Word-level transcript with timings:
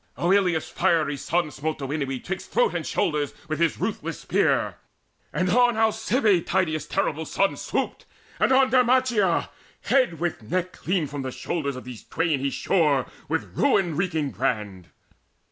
Oileus' 0.17 0.67
fiery 0.67 1.15
son 1.15 1.51
smote 1.51 1.77
Derinoe 1.77 2.17
'Twixt 2.23 2.49
throat 2.51 2.73
and 2.73 2.87
shoulder 2.87 3.27
with 3.47 3.59
his 3.59 3.77
ruthless 3.79 4.21
spear; 4.21 4.77
And 5.31 5.47
on 5.51 5.77
Alcibie 5.77 6.41
Tydeus' 6.41 6.87
terrible 6.87 7.23
son 7.23 7.55
Swooped, 7.55 8.07
and 8.39 8.51
on 8.51 8.71
Derimacheia: 8.71 9.49
head 9.81 10.19
with 10.19 10.41
neck 10.41 10.73
Clean 10.73 11.05
from 11.05 11.21
the 11.21 11.29
shoulders 11.29 11.75
of 11.75 11.83
these 11.83 12.03
twain 12.03 12.39
he 12.39 12.49
shore 12.49 13.05
With 13.29 13.55
ruin 13.55 13.95
wreaking 13.95 14.31
brand. 14.31 14.89